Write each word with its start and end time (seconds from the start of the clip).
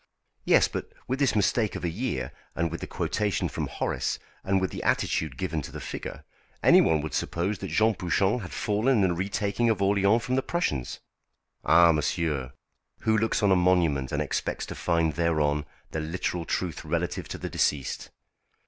"Yes, 0.45 0.67
but 0.67 0.91
with 1.07 1.19
this 1.19 1.35
mistake 1.35 1.75
of 1.75 1.83
a 1.83 1.87
year, 1.87 2.31
and 2.55 2.71
with 2.71 2.81
the 2.81 2.87
quotation 2.87 3.47
from 3.47 3.67
Horace, 3.67 4.17
and 4.43 4.59
with 4.59 4.71
the 4.71 4.81
attitude 4.81 5.37
given 5.37 5.61
to 5.61 5.71
the 5.71 5.79
figure, 5.79 6.23
anyone 6.63 7.01
would 7.01 7.13
suppose 7.13 7.59
that 7.59 7.67
Jean 7.69 7.93
Bouchon 7.93 8.39
had 8.39 8.51
fallen 8.51 9.03
in 9.03 9.09
the 9.09 9.15
retaking 9.15 9.69
of 9.69 9.77
Orléans 9.77 10.23
from 10.23 10.33
the 10.33 10.41
Prussians." 10.41 11.01
"Ah! 11.63 11.91
monsieur, 11.91 12.51
who 13.01 13.15
looks 13.15 13.43
on 13.43 13.51
a 13.51 13.55
monument 13.55 14.11
and 14.11 14.23
expects 14.23 14.65
to 14.65 14.73
find 14.73 15.13
thereon 15.13 15.65
the 15.91 15.99
literal 15.99 16.45
truth 16.45 16.83
relative 16.83 17.27
to 17.27 17.37
the 17.37 17.47
deceased?" 17.47 18.09